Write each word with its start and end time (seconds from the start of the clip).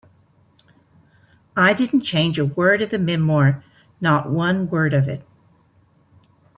I 1.55 1.73
didn't 1.75 2.01
change 2.01 2.39
a 2.39 2.45
word 2.47 2.81
of 2.81 2.89
the 2.89 2.97
memoir, 2.97 3.63
not 4.01 4.31
one 4.31 4.67
word 4.67 4.95
of 4.95 5.07
it. 5.07 5.23